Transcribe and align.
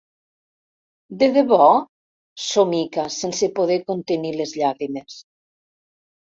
De 1.23 1.27
debò? 1.35 1.67
—somica, 2.45 3.05
sense 3.17 3.51
poder 3.61 3.79
contenir 3.93 4.33
les 4.41 4.57
llàgrimes. 4.63 5.21